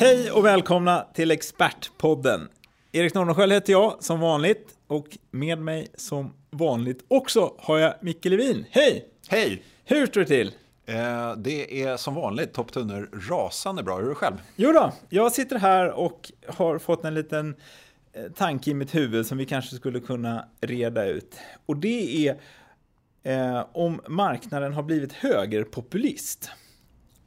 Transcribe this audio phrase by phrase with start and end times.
[0.00, 2.48] Hej och välkomna till Expertpodden.
[2.92, 8.24] Erik Nordenskiöld heter jag som vanligt och med mig som vanligt också har jag Micke
[8.24, 8.64] Levin.
[8.70, 9.08] Hej!
[9.28, 9.62] Hej!
[9.84, 10.52] Hur står det till?
[10.86, 13.96] Eh, det är som vanligt Topp Tunnor rasande bra.
[13.96, 14.36] Hur är det själv?
[14.56, 17.56] Jo då, jag sitter här och har fått en liten
[18.12, 21.36] eh, tanke i mitt huvud som vi kanske skulle kunna reda ut.
[21.66, 22.40] Och det är
[23.22, 26.50] eh, om marknaden har blivit högerpopulist.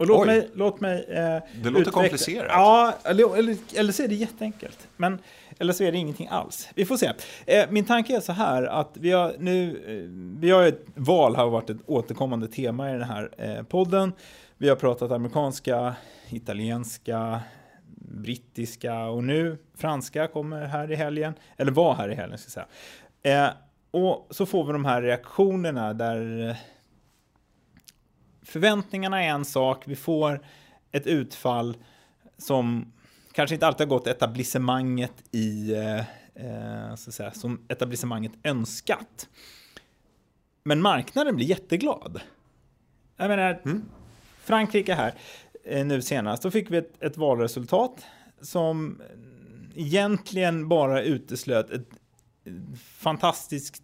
[0.02, 0.28] Och låt Oj.
[0.28, 2.48] mig, låt mig eh, Det låter utveckla- komplicerat.
[2.50, 4.88] Ja, eller, eller, eller så är det jätteenkelt.
[4.98, 5.20] Men,
[5.60, 6.70] eller så är det ingenting alls.
[6.76, 7.12] Vi får se.
[7.46, 11.36] Eh, min tanke är så här att vi har nu, eh, vi har ett val
[11.36, 14.14] har varit ett återkommande tema i den här eh, podden.
[14.58, 15.96] Vi har pratat amerikanska,
[16.30, 17.40] italienska,
[17.96, 21.34] brittiska och nu franska kommer här i helgen.
[21.58, 22.68] Eller var här i helgen ska jag
[23.24, 23.46] säga.
[23.48, 23.52] Eh,
[23.92, 26.56] och så får vi de här reaktionerna där eh,
[28.52, 30.46] förväntningarna är en sak, vi får
[30.92, 31.78] ett utfall
[32.38, 32.94] som
[33.32, 36.00] kanske inte alltid har gått etablissemanget i, eh,
[36.36, 39.30] eh, så att säga, som etablissemanget önskat.
[40.64, 42.22] Men marknaden blir jätteglad.
[43.18, 43.62] Jag menar,
[44.44, 45.14] Frankrike här,
[45.64, 48.06] eh, nu senast, då fick vi ett, ett valresultat
[48.42, 49.02] som
[49.76, 51.90] egentligen bara uteslöt ett
[52.86, 53.84] fantastiskt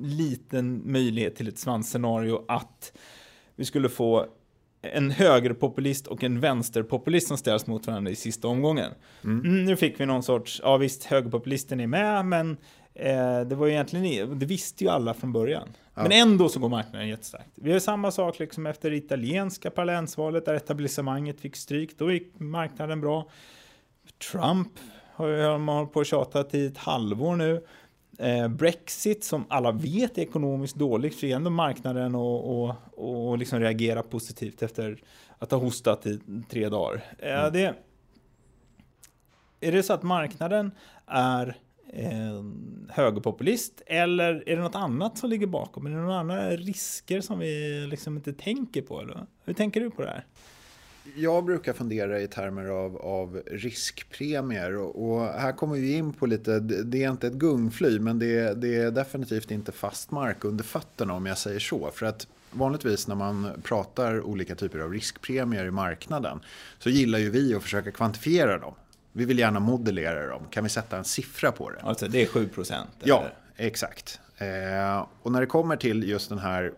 [0.00, 2.92] liten möjlighet till ett svansscenario att
[3.62, 4.26] vi skulle få
[4.82, 8.92] en högerpopulist och en vänsterpopulist som ställs mot varandra i sista omgången.
[9.24, 12.56] Mm, nu fick vi någon sorts, ja visst, högerpopulisten är med, men
[12.94, 15.68] eh, det var ju egentligen, det visste ju alla från början.
[15.94, 17.50] Men ändå så går marknaden jättestarkt.
[17.54, 22.32] Vi har samma sak liksom efter det italienska parlamentsvalet där etablissemanget fick stryk, då gick
[22.38, 23.30] marknaden bra.
[24.32, 24.72] Trump
[25.14, 27.66] har ju hållit på och tjatat i ett halvår nu.
[28.18, 33.60] Eh, Brexit som alla vet är ekonomiskt dåligt får ändå marknaden och, och, och liksom
[33.60, 35.02] reagera positivt efter
[35.38, 37.04] att ha hostat i tre dagar.
[37.18, 37.74] Eh, det,
[39.60, 40.70] är det så att marknaden
[41.06, 41.56] är
[41.92, 42.44] eh,
[42.88, 45.86] högerpopulist eller är det något annat som ligger bakom?
[45.86, 49.00] Är det några andra risker som vi liksom inte tänker på?
[49.00, 49.26] Eller?
[49.44, 50.26] Hur tänker du på det här?
[51.16, 56.26] Jag brukar fundera i termer av, av riskpremier och, och här kommer vi in på
[56.26, 60.44] lite, det är inte ett gungfly men det, är- det är definitivt inte fast mark
[60.44, 61.90] under fötterna om jag säger så.
[61.94, 66.40] För att vanligtvis när man pratar olika typer av riskpremier i marknaden
[66.78, 68.74] så gillar ju vi att försöka kvantifiera dem.
[69.12, 70.42] Vi vill gärna modellera dem.
[70.50, 71.80] Kan vi sätta en siffra på det?
[71.80, 72.90] Alltså det är 7 procent?
[73.02, 73.24] Ja,
[73.56, 74.20] exakt.
[74.38, 76.72] Eh, och när det kommer till just den här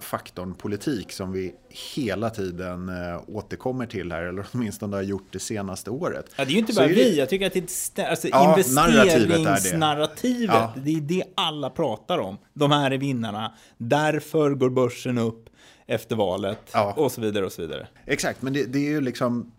[0.00, 1.54] faktorn politik som vi
[1.94, 6.26] hela tiden eh, återkommer till här, eller åtminstone har gjort det senaste året.
[6.36, 8.28] Ja, det är ju inte bara är det- vi, jag tycker att det är alltså
[8.28, 9.38] Ja, narrativet är det.
[9.38, 10.72] investeringsnarrativet, Ja.
[10.84, 12.38] det är det alla pratar om.
[12.54, 15.48] De här är vinnarna, därför går börsen upp
[15.86, 16.92] efter valet Ja.
[16.96, 17.86] och så vidare och så vidare.
[18.06, 19.52] Exakt, men det, det är ju liksom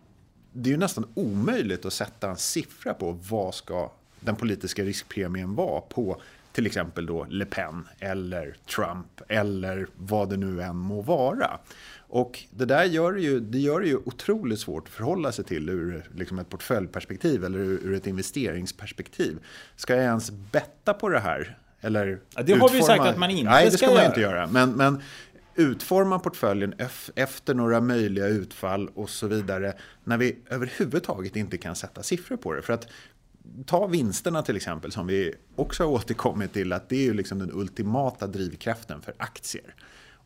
[0.52, 3.90] det är ju nästan omöjligt att sätta en siffra på vad ska
[4.20, 6.20] den politiska riskpremien vara på
[6.52, 11.58] till exempel då Le Pen eller Trump eller vad det nu än må vara.
[12.12, 15.44] Och det där gör det ju, det gör det ju otroligt svårt att förhålla sig
[15.44, 19.38] till ur liksom ett portföljperspektiv eller ur, ett investeringsperspektiv.
[19.76, 21.58] Ska jag ens betta på det här?
[21.80, 24.06] Eller Ja, det har vi sagt att man inte Nej, det ska ska man göra.
[24.06, 24.46] inte göra.
[24.46, 25.02] Men, men
[25.54, 29.72] utforma portföljen ef- efter några möjliga utfall och så vidare
[30.04, 32.62] när vi överhuvudtaget inte kan sätta siffror på det.
[32.62, 32.86] För att
[33.66, 37.38] ta vinsterna till exempel som vi också har återkommit till att det är ju liksom
[37.38, 39.74] den ultimata drivkraften för aktier.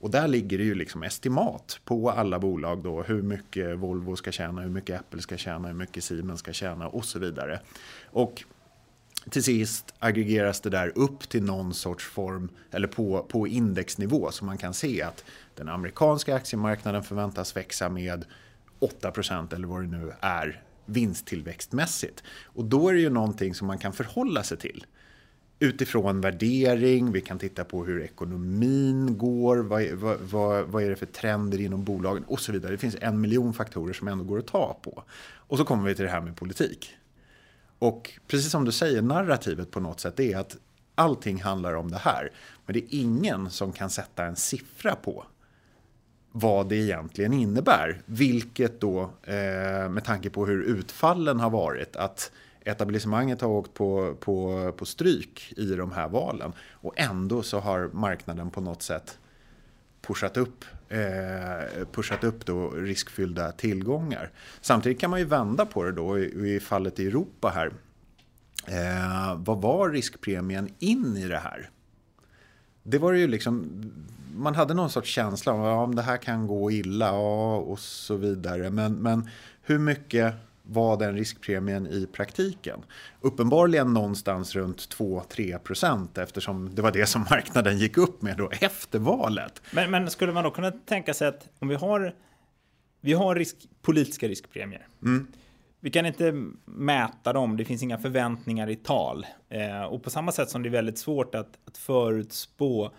[0.05, 4.33] Och där ligger det ju liksom estimat på alla bolag då hur mycket Volvo ska
[4.33, 7.61] tjäna, hur mycket Apple ska tjäna, hur mycket Siemens ska tjäna och så vidare.
[8.05, 8.45] Och
[9.31, 14.45] till sist aggregeras det där upp till någon sorts form eller på, på indexnivå så
[14.45, 15.25] man kan se att
[15.55, 18.25] den amerikanska aktiemarknaden förväntas växa med
[18.81, 22.23] 8% eller vad det nu är vinsttillväxtmässigt.
[22.45, 24.87] Och då är det ju någonting som man kan förhålla sig till.
[25.59, 30.91] Utifrån värdering, vi kan titta på hur ekonomin går, vad, är- vad, vad, vad är
[30.91, 32.73] det för trender inom bolagen och så vidare.
[32.73, 35.03] Det finns en miljon faktorer som ändå går att ta på.
[35.37, 36.91] Och så kommer vi till det här med politik.
[37.79, 40.57] Och precis som du säger, narrativet på något sätt är att
[40.95, 42.33] allting handlar om det här.
[42.67, 45.25] Men det är ingen som kan sätta en siffra på
[46.37, 48.03] vad det egentligen innebär.
[48.07, 52.33] Vilket då, eh, med tanke på hur utfallen har varit, att
[52.65, 56.53] etablissemanget har åkt på, på, på stryk i de här valen.
[56.71, 59.19] Och ändå så har marknaden på något sätt
[60.07, 64.31] pushat upp, eh, pushat upp då riskfyllda tillgångar.
[64.61, 67.73] Samtidigt kan man ju vända på det då i, i fallet i Europa här.
[68.67, 71.71] Eh, vad var riskpremien in i det här?
[72.87, 73.83] Det var ju liksom,
[74.35, 77.79] man hade någon sorts känsla av ja, om det här kan gå illa ja, och
[77.79, 78.71] så vidare.
[78.71, 79.31] Men, men
[79.63, 82.81] hur mycket var den riskpremien i praktiken?
[83.21, 88.51] Uppenbarligen någonstans runt 2-3 procent eftersom det var det som marknaden gick upp med då
[88.61, 89.63] efter valet.
[89.71, 92.15] Men, men skulle man då kunna tänka sig att om vi har,
[93.01, 94.87] vi har risk, politiska riskpremier.
[95.03, 95.27] Mm.
[95.85, 96.33] Vi kan inte
[96.65, 99.27] mäta dem, det finns inga förväntningar i tal.
[99.49, 102.91] Eh, och på samma sätt som det är väldigt svårt att, att förutspå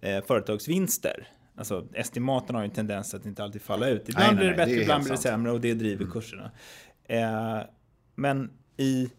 [0.00, 1.28] eh, företagsvinster.
[1.56, 4.08] Alltså estimaten har ju en tendens att inte alltid falla ut.
[4.08, 6.12] Ibland nej, blir det bättre, det ibland blir det sämre och det driver mm.
[6.12, 6.50] kurserna.
[7.04, 7.60] Eh,
[8.14, 9.10] men i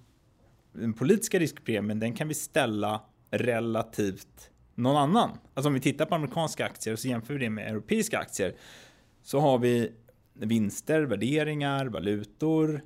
[0.74, 5.30] den politiska riskpremien, den kan vi ställa relativt någon annan.
[5.54, 8.56] Alltså om vi tittar på amerikanska aktier och så jämför vi det med europeiska aktier
[9.22, 9.92] så har vi
[10.34, 12.82] vinster, värderingar, valutor,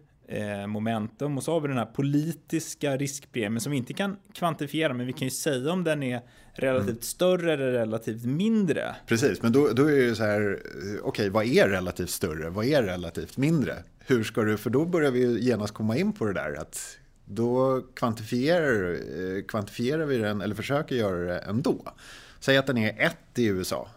[0.68, 5.08] momentum och så har vi den här politiska riskpremien som vi inte kan kvantifiera men
[5.08, 6.22] vi kan ju säga om den är
[6.54, 7.02] relativt mm.
[7.02, 8.96] större eller relativt mindre.
[9.06, 12.50] Precis, men då, då är det så här, eh, okej okay, vad är relativt större,
[12.50, 13.84] vad är relativt mindre?
[14.00, 17.82] Hur ska du, för då börjar vi genast komma in på det där att då
[17.96, 21.94] kvantifierar, eh, kvantifierar vi den eller försöker göra det ändå.
[22.40, 23.88] Säg att den är 1 i USA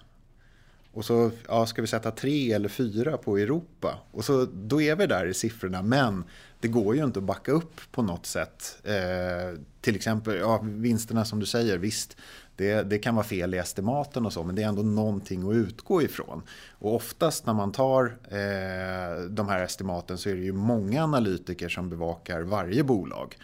[0.92, 3.98] och så ja, ska vi sätta tre eller fyra på Europa.
[4.10, 5.82] Och så, då är vi där i siffrorna.
[5.82, 6.24] Men
[6.60, 8.78] det går ju inte att backa upp på något sätt.
[8.84, 12.16] Eh, till exempel ja, vinsterna som du säger, visst.
[12.56, 15.54] Det, det, kan vara fel i estimaten och så, men det är ändå någonting att
[15.54, 16.42] utgå ifrån.
[16.70, 21.68] Och oftast när man tar eh, de här estimaten så är det ju många analytiker
[21.68, 23.36] som bevakar varje bolag.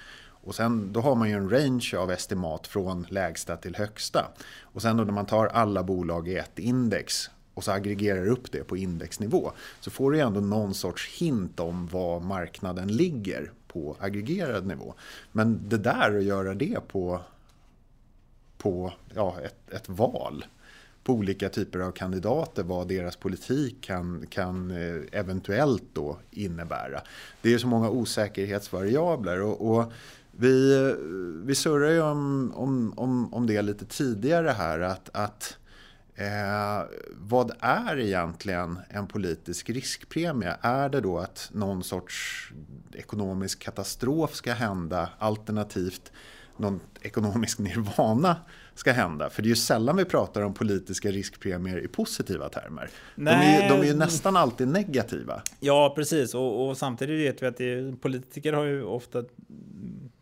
[0.47, 4.27] Och sen då har man ju en range av estimat från lägsta till högsta.
[4.63, 8.53] Och sen då när man tar alla bolag i ett index och så aggregerar upp
[8.53, 13.97] det på indexnivå så får du ändå någon sorts hint om var marknaden ligger på
[14.01, 14.95] aggregerad nivå.
[15.33, 17.21] Men det där att göra det på,
[18.59, 20.45] på ja, ett, ett val
[21.05, 27.03] på olika typer av kandidater vad deras politik kan, kan eh, eventuellt då innebära.
[27.43, 29.93] Det är så många osäkerhetsvariabler och, och
[30.33, 30.95] vi,
[31.45, 35.57] vi surrar ju om, om, om, om det lite tidigare här att, att
[36.19, 40.57] Eh, vad är egentligen en politisk riskpremie?
[40.61, 42.49] Är det då att någon sorts
[42.93, 46.13] ekonomisk katastrof ska hända alternativt
[46.57, 48.37] någon ekonomisk nirvana
[48.75, 49.31] ska hända?
[49.31, 52.91] För det är ju sällan vi pratar om politiska riskpremier i positiva termer.
[53.15, 55.43] De är, de är ju nästan alltid negativa.
[55.61, 56.35] Ja, precis.
[56.35, 59.25] Och, och samtidigt vet vi att det, politiker har ju ofta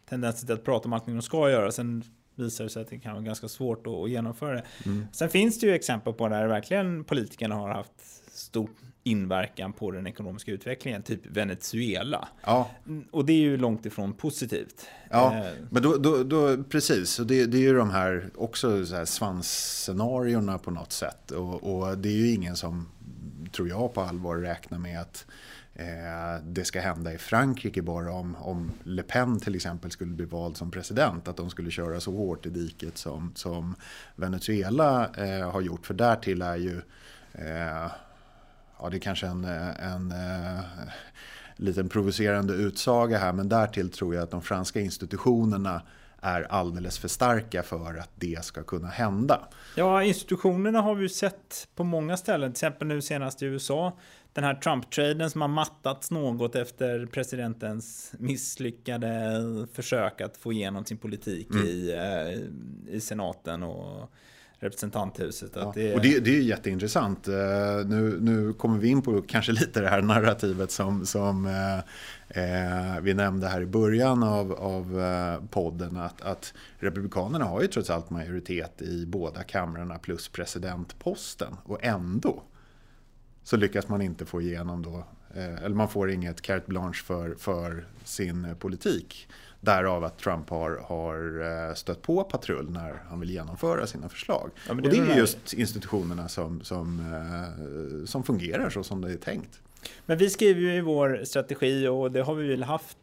[0.09, 1.73] tendens till att prata om allting de ska göra.
[1.73, 4.65] Sen visar det sig att det kan vara ganska svårt att, genomföra det.
[4.87, 5.07] Mm.
[5.13, 7.93] Sen finns det ju exempel på där verkligen politikerna har haft
[8.33, 8.71] stor
[9.03, 12.29] inverkan på den ekonomiska utvecklingen, typ Venezuela.
[12.45, 12.71] Ja.
[13.11, 14.87] Och det är ju långt ifrån positivt.
[15.11, 15.53] Ja, eh.
[15.71, 17.19] men då, då, då precis.
[17.19, 21.31] Och det, det, är ju de här också så här svansscenarierna på något sätt.
[21.31, 22.89] Och, och, det är ju ingen som,
[23.53, 25.27] tror jag på allvar, räknar med att
[25.77, 30.25] Eh, det ska hända i Frankrike bara om, om Le Pen till exempel skulle bli
[30.25, 31.29] vald som president.
[31.29, 33.75] Att de skulle köra så hårt i diket som, som
[34.17, 35.87] Venezuela eh, har gjort.
[35.87, 36.77] För därtill är ju,
[37.33, 37.91] eh,
[38.79, 40.61] ja det är kanske en, en eh,
[41.57, 45.83] liten provocerande utsaga här, men därtill tror jag att de franska institutionerna
[46.21, 49.49] är alldeles för starka för att det ska kunna hända.
[49.77, 53.99] Ja, institutionerna har vi ju sett på många ställen, till exempel nu senast i USA
[54.35, 60.97] den här Trump-traden som har mattats något efter presidentens misslyckade försök att få igenom sin
[60.97, 61.67] politik mm.
[61.67, 64.11] i, eh, i senaten och
[64.59, 65.53] representanthuset.
[65.55, 65.73] Ja.
[65.75, 65.95] Det...
[65.95, 67.29] Och det, det är jätteintressant.
[67.29, 67.35] Uh,
[67.87, 71.79] nu, nu kommer vi in på kanske lite det här narrativet som, som uh,
[72.37, 75.01] uh, vi nämnde här i början av, av
[75.51, 75.97] podden.
[75.97, 81.57] Att, att Republikanerna har ju trots allt majoritet i båda kamrarna plus presidentposten.
[81.65, 82.43] Och ändå
[83.45, 87.35] så lyckas man inte få igenom då, eh, eller man får inget carte blanche för,
[87.35, 89.29] för sin politik.
[89.61, 94.51] Därav att Trump har, har eh, stött på patrull när han vill genomföra sina förslag.
[94.69, 99.13] Ja, det och det är just institutionerna som, som, eh, som fungerar så som det
[99.13, 99.61] är tänkt.
[100.07, 102.99] Men vi skriver ju i vår strategi och det har vi väl haft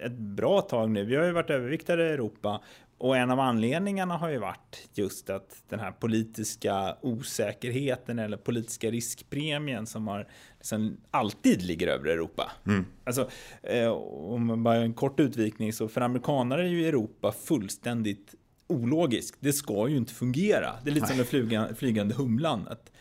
[0.00, 1.04] ett bra tag nu.
[1.04, 2.60] Vi har ju varit överviktade i Europa
[3.02, 8.90] och en av anledningarna har ju varit just att den här politiska osäkerheten eller politiska
[8.90, 12.52] riskpremien som har liksom alltid ligger över Europa.
[12.66, 12.86] Mm.
[13.04, 13.30] Alltså,
[13.62, 18.34] eh, om bara en kort utvikning så för amerikanare är ju Europa fullständigt
[18.66, 19.36] ologiskt.
[19.40, 20.72] Det ska ju inte fungera.
[20.84, 21.26] Det är lite Nej.
[21.26, 22.68] som den flygande humlan.
[22.70, 22.92] Att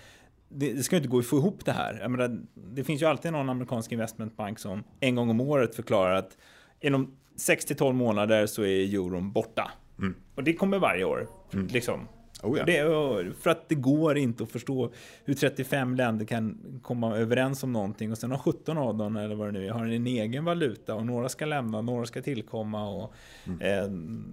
[0.50, 2.08] det, det, ska inte gå att få ihop det här.
[2.08, 6.38] Menar, det finns ju alltid någon amerikansk investmentbank som en gång om året förklarar att
[6.82, 9.72] inom 6 12 månader så är euron borta.
[10.00, 10.16] Mm.
[10.36, 11.28] Och det kommer varje år.
[11.54, 11.68] Mm.
[11.68, 12.08] Liksom.
[12.44, 12.66] Oh ja.
[12.66, 14.94] det, för att det går inte att förstå
[15.26, 19.36] hur 35 länder kan komma överens om någonting och sen har 17 av dem, eller
[19.36, 22.90] vad det nu är, har en egen valuta och några ska lämna, några ska tillkomma.
[22.90, 23.14] Och,
[23.46, 24.24] mm.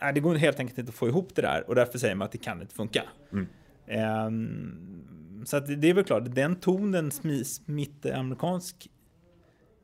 [0.00, 2.24] eh, det går helt enkelt inte att få ihop det där och därför säger man
[2.26, 3.02] att det kan inte funka.
[3.32, 3.46] Mm.
[3.86, 7.10] Eh, så det är väl klart, den tonen
[7.44, 8.88] smitt amerikansk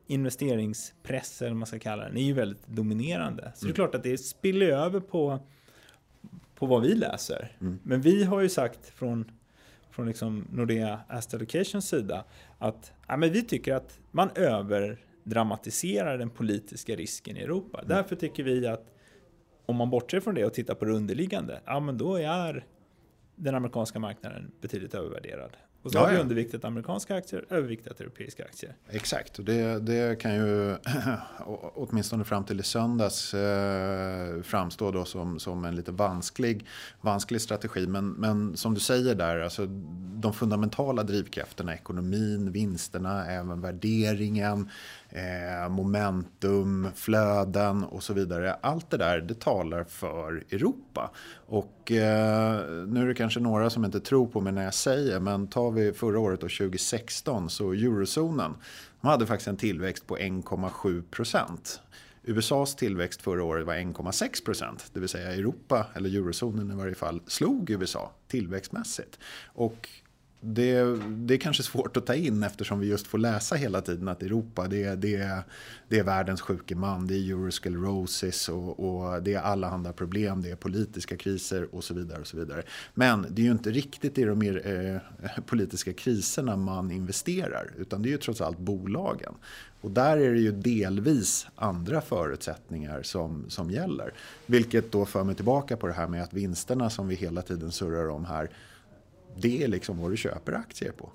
[0.07, 3.41] investeringspress, eller vad man ska kalla den, är ju väldigt dominerande.
[3.41, 3.53] Så mm.
[3.59, 3.75] det är mm.
[3.75, 5.39] klart att det spiller över på,
[6.55, 7.57] på vad vi läser.
[7.61, 7.79] Mm.
[7.83, 9.31] Men vi har ju sagt från,
[9.89, 12.25] från liksom Nordea Asset Allocations sida
[12.57, 17.77] att ja, men vi tycker att man överdramatiserar den politiska risken i Europa.
[17.77, 17.89] Mm.
[17.89, 18.91] Därför tycker vi att
[19.65, 22.65] om man bortser från det och tittar på det underliggande, ja men då är
[23.35, 25.57] den amerikanska marknaden betydligt övervärderad.
[25.85, 28.75] Och så ja, har vi underviktat amerikanska aktier, överviktat europeiska aktier.
[28.89, 30.77] Exakt, och det, det kan ju
[31.75, 36.65] åtminstone fram till i söndags eh, framstå då som, som en lite vansklig,
[37.01, 37.87] vansklig strategi.
[37.87, 39.65] Men, men som du säger där, alltså,
[40.15, 44.69] de fundamentala drivkrafterna, ekonomin, vinsterna, även värderingen,
[45.15, 48.53] eh, momentum, flöden och så vidare.
[48.53, 51.11] Allt det där, det talar för Europa.
[51.47, 55.19] Och eh, nu är det kanske några som inte tror på mig när jag säger,
[55.19, 58.55] men tar vi förra året och 2016 så eurozonen,
[59.01, 61.81] de hade faktiskt en tillväxt på 1,7 procent.
[62.23, 66.95] USAs tillväxt förra året var 1,6 procent, det vill säga Europa, eller eurozonen i varje
[66.95, 69.19] fall, slog USA tillväxtmässigt.
[69.45, 69.89] Och
[70.47, 74.07] det, det är kanske svårt att ta in eftersom vi just får läsa hela tiden
[74.07, 75.43] att Europa det, det,
[75.87, 80.51] det är världens sjuke man, det är eurosclerosis och, och det är allehanda problem, det
[80.51, 82.19] är politiska kriser och så vidare.
[82.19, 82.63] och så vidare.
[82.93, 84.61] Men det är ju inte riktigt i de mer
[85.23, 89.33] eh, politiska kriserna man investerar utan det är ju trots allt bolagen.
[89.81, 94.13] Och där är det ju delvis andra förutsättningar som, som gäller.
[94.45, 97.71] Vilket då för mig tillbaka på det här med att vinsterna som vi hela tiden
[97.71, 98.49] surrar om här
[99.37, 101.09] det är liksom vad du köper aktier på.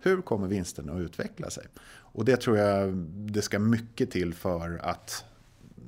[0.00, 1.66] Hur kommer vinsterna att utveckla sig?
[1.88, 2.96] Och det tror jag
[3.32, 5.24] det ska mycket till för att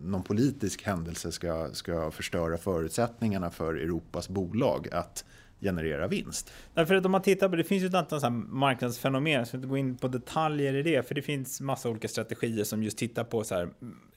[0.03, 5.25] någon politisk händelse ska, ska förstöra förutsättningarna för Europas bolag att
[5.61, 6.53] generera vinst.
[6.75, 9.57] Därför att om man tittar på det finns ju ett antal så marknadsfenomen, jag ska
[9.57, 12.99] inte gå in på detaljer i det, för det finns massa olika strategier som just
[12.99, 13.69] tittar på så här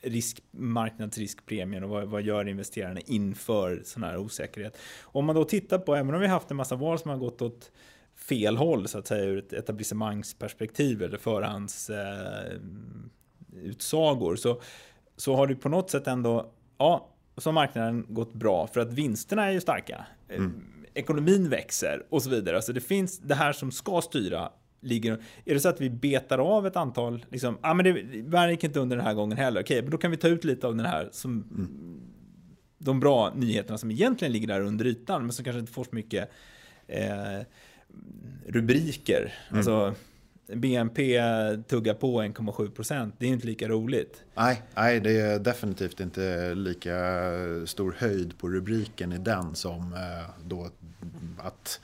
[0.01, 4.77] risk, marknadsriskpremien och vad, vad gör investerarna inför sån här osäkerhet.
[5.01, 7.41] Om man då tittar på, även om vi haft en massa val som har gått
[7.41, 7.71] åt
[8.15, 12.59] fel håll så att säga ur ett etablissemangsperspektiv eller förhands eh,
[13.77, 14.61] så,
[15.17, 17.07] så har det på något sätt ändå, ja,
[17.37, 20.05] så har marknaden gått bra för att vinsterna är ju starka.
[20.29, 22.55] Mm ekonomin växer och så vidare.
[22.55, 25.11] Alltså det finns det här som ska styra ligger,
[25.45, 28.63] är det så att vi betar av ett antal, liksom, ah, men det, världen gick
[28.63, 30.75] inte under den här gången heller, okej, men då kan vi ta ut lite av
[30.75, 32.01] den här som mm.
[32.77, 35.95] de bra nyheterna som egentligen ligger där under ytan, men som kanske inte får så
[35.95, 36.29] mycket
[36.87, 37.39] eh,
[38.47, 39.33] rubriker.
[39.49, 39.57] Mm.
[39.57, 39.93] Alltså,
[40.55, 41.21] BNP
[41.67, 43.15] tuggar på 1,7 procent.
[43.17, 44.23] Det är inte lika roligt.
[44.35, 46.93] Nej, nej, det är definitivt inte lika
[47.65, 50.69] stor höjd på rubriken i den som eh, då
[51.37, 51.79] att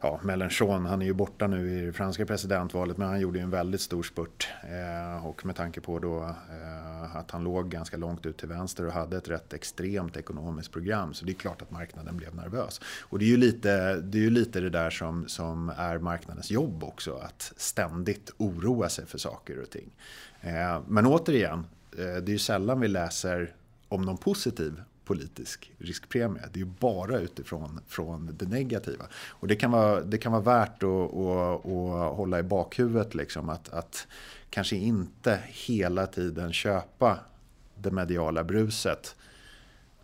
[0.00, 3.42] ja, Mélenchon, han är ju borta nu i det franska presidentvalet men han gjorde ju
[3.42, 4.48] en väldigt stor spurt.
[4.62, 8.86] Eh, och med tanke på då eh, att han låg ganska långt ut till vänster
[8.86, 12.80] och hade ett rätt extremt ekonomiskt program så det är klart att marknaden blev nervös.
[13.00, 16.50] Och det är ju lite det, är ju lite det där som, som är marknadens
[16.50, 19.90] jobb också, att ständigt oroa sig för saker och ting.
[20.40, 21.58] Eh, men återigen,
[21.98, 23.54] eh, det är ju sällan vi läser
[23.88, 26.42] om någon positiv politisk riskpremie.
[26.52, 29.04] Det är ju bara utifrån från det negativa.
[29.28, 33.48] Och det kan vara, det kan vara värt att, att, att hålla i bakhuvudet liksom
[33.48, 34.06] att, att
[34.50, 37.18] kanske inte hela tiden köpa
[37.74, 39.16] det mediala bruset.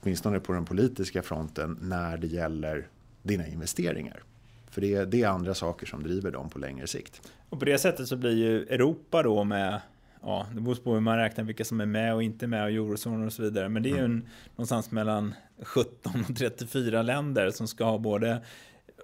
[0.01, 2.89] Åtminstone på den politiska fronten när det gäller
[3.23, 4.23] dina investeringar.
[4.71, 7.33] För det är, det är andra saker som driver dem på längre sikt.
[7.49, 9.81] Och på det sättet så blir ju Europa då med
[10.25, 12.71] ja, det beror på hur man räknar vilka som är med och inte med och
[12.71, 13.69] eurozonen och så vidare.
[13.69, 18.41] Men det är ju en, någonstans mellan 17 och 34 länder som ska ha både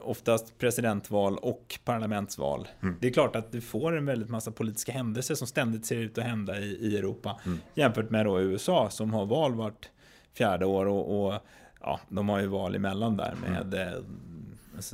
[0.00, 2.68] oftast presidentval och parlamentsval.
[2.82, 2.96] Mm.
[3.00, 6.18] Det är klart att du får en väldigt massa politiska händelser som ständigt ser ut
[6.18, 7.40] att hända i, i Europa.
[7.46, 7.58] Mm.
[7.74, 9.90] Jämfört med då USA som har val vart
[10.34, 11.34] fjärde år och, och
[11.80, 14.04] ja, de har ju val emellan där med mm.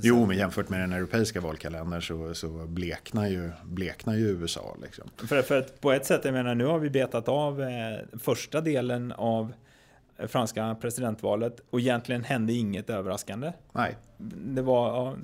[0.02, 4.76] Jo, men jämfört med den europeiska valkalendern så, så bleknar, ju, bleknar ju USA.
[4.83, 5.11] Liksom.
[5.16, 8.61] För, för att på ett sätt, jag menar, nu har vi betat av eh, första
[8.61, 9.52] delen av
[10.28, 13.52] franska presidentvalet och egentligen hände inget överraskande.
[13.73, 13.97] Nej.
[14.47, 15.16] Det var ja,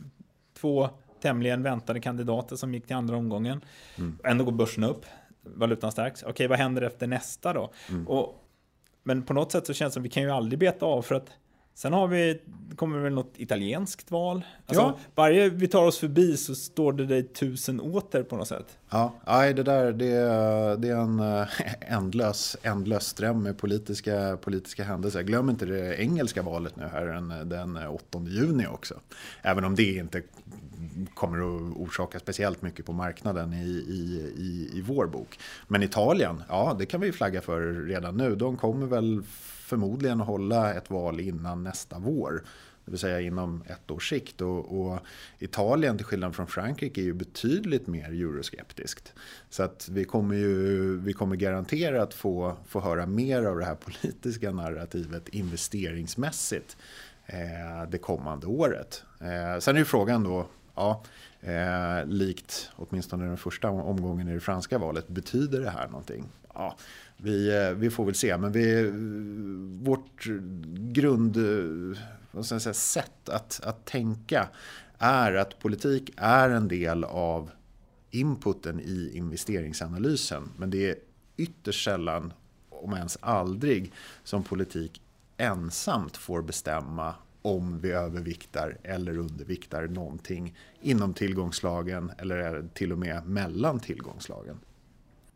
[0.61, 0.91] två
[1.23, 3.65] tämligen väntade kandidater som gick till andra omgången.
[3.99, 4.19] Mm.
[4.25, 5.05] Ändå går börsen upp,
[5.43, 6.23] valutan stärks.
[6.23, 7.73] Okej, vad händer efter nästa då?
[7.89, 8.09] Mm.
[8.09, 8.49] Och,
[9.03, 11.03] men på något sätt så känns det som att vi kan ju aldrig beta av
[11.03, 11.31] för att
[11.75, 12.41] Sen har vi,
[12.77, 14.45] kommer väl något italienskt val.
[14.67, 14.99] Alltså, ja.
[15.15, 18.79] Varje vi tar oss förbi så står det dig tusen åter på något sätt.
[18.91, 21.49] Ja, nej, det där det är, det är en eh,
[21.81, 25.23] ändlös, ändlös ström med politiska, politiska händelser.
[25.23, 28.95] Glöm inte det engelska valet nu här den, den 8 juni också.
[29.43, 30.23] Även om det inte
[31.15, 35.39] kommer att orsaka speciellt mycket på marknaden i, i, i, i vår bok.
[35.69, 38.35] Men Italien, ja det kan vi flagga för redan nu.
[38.35, 39.23] De kommer väl
[39.73, 42.43] förmodligen hålla ett val innan nästa vår.
[42.85, 44.41] Det vill säga inom ett års sikt.
[44.41, 44.99] Och, och,
[45.39, 49.13] Italien, till skillnad från Frankrike, är ju betydligt mer euroskeptiskt.
[49.51, 53.75] Så att vi kommer ju vi kommer garanterat få, få höra mer av det här
[53.75, 56.77] politiska narrativet investeringsmässigt
[57.27, 59.05] eh, det kommande året.
[59.21, 61.03] Eh, sen är ju frågan då, ja,
[61.41, 66.29] eh, likt åtminstone den första omgången i det franska valet, betyder det här någonting?
[66.55, 66.77] Ja,
[67.17, 68.91] vi, eh, vi får väl se, men vi,
[69.85, 70.25] vårt
[70.93, 71.99] grund eh,
[72.31, 74.49] vad ska jag säga, sätt att, att tänka
[74.99, 77.51] är att politik är en del av
[78.11, 80.51] inputen i investeringsanalysen.
[80.57, 80.97] Men det är
[81.37, 82.33] ytterst sällan,
[82.69, 83.93] om ens aldrig,
[84.25, 85.03] som politik
[85.37, 93.27] ensamt får bestämma om vi överviktar eller underviktar någonting inom tillgångslagen eller till och med
[93.27, 94.61] mellan tillgångslagen.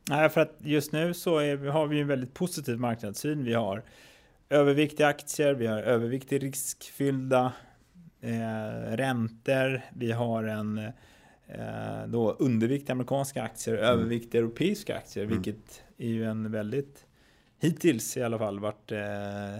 [0.08, 3.44] Nej, för att just nu så är, har vi en väldigt positiv marknadssyn.
[3.44, 3.82] Vi har
[4.48, 7.52] överviktiga aktier, vi har överviktiga riskfyllda
[8.20, 10.78] eh, räntor, vi har en
[11.46, 13.88] eh, då underviktiga amerikanska aktier, mm.
[13.88, 15.36] överviktiga europeiska aktier, mm.
[15.36, 17.06] vilket är ju en väldigt,
[17.58, 19.58] hittills i alla fall, varit eh,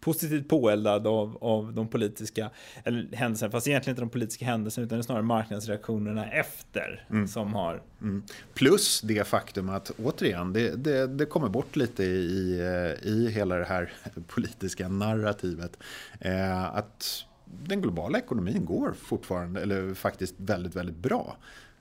[0.00, 2.50] positivt påeldad av, av de politiska
[2.84, 7.28] eller händelserna, fast egentligen inte de politiska händelserna utan snarare marknadsreaktionerna efter mm.
[7.28, 7.82] som har...
[8.02, 8.22] Mm.
[8.54, 12.60] Plus det faktum att återigen, det, det, det, kommer bort lite i,
[13.02, 13.92] i hela det här
[14.26, 15.78] politiska narrativet.
[16.20, 21.36] Eh, att den globala ekonomin går fortfarande, eller faktiskt väldigt, väldigt bra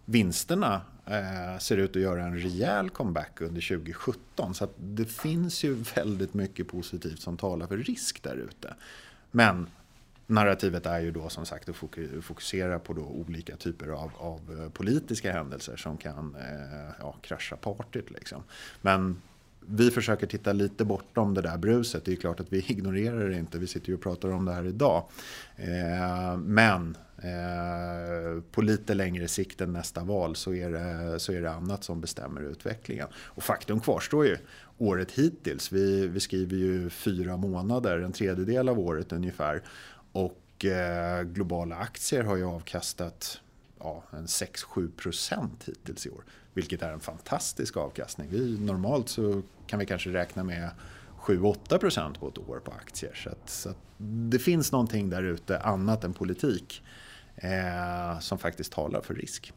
[0.10, 4.54] vinsterna eh, ser ut att göra en rejäl comeback under 2017.
[4.54, 8.76] Så det finns ju väldigt mycket positivt som talar för risk där ute.
[9.32, 9.68] Men
[10.28, 11.76] narrativet är ju då som sagt att
[12.22, 17.56] fokusera på då olika typer av, av eh, politiska händelser som kan eh, ja, krascha
[17.56, 18.12] partyt.
[18.12, 18.44] Liksom.
[18.82, 19.22] Men
[19.70, 22.06] vi försöker titta lite bortom det där bruset.
[22.06, 23.60] Det är klart att vi ignorerar det inte.
[23.60, 25.04] Vi sitter ju och pratar om det här idag.
[25.56, 31.42] Eh, men Eh, på lite längre sikt än nästa val så är, det, så är
[31.42, 33.08] det annat som bestämmer utvecklingen.
[33.16, 34.38] Och faktum kvarstår ju.
[34.78, 39.64] Året hittills, vi, vi skriver ju fyra månader, en tredjedel av året ungefär.
[40.12, 43.42] Och eh, globala aktier har ju avkastat
[43.80, 46.24] ja, en 6-7 procent hittills i år.
[46.54, 48.30] Vilket är en fantastisk avkastning.
[48.32, 50.70] Vi, normalt så kan vi kanske räkna med
[51.20, 53.14] 7-8 procent på ett år på aktier.
[53.14, 53.78] Så, att, så att
[54.32, 56.84] det finns någonting där ute annat än politik
[57.36, 59.54] eh, som faktiskt talar för risk.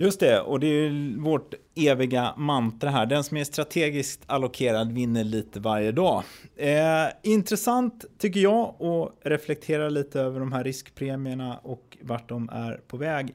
[0.00, 3.06] Just det, och det är vårt eviga mantra här.
[3.06, 6.22] Den som är strategiskt allokerad vinner lite varje dag.
[6.56, 12.80] Eh, intressant tycker jag att reflektera lite över de här riskpremierna och vart de är
[12.86, 13.34] på väg.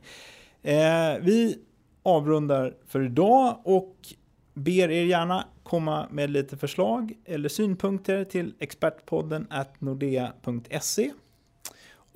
[0.62, 1.58] Eh, vi
[2.04, 3.95] avrundar för idag och
[4.54, 11.12] ber er gärna komma med lite förslag eller synpunkter till expertpodden at nordea.se.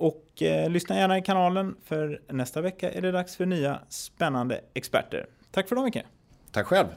[0.00, 4.60] Och eh, lyssna gärna i kanalen för nästa vecka är det dags för nya spännande
[4.74, 5.26] experter.
[5.50, 6.04] Tack för idag Micke.
[6.52, 6.88] Tack själv.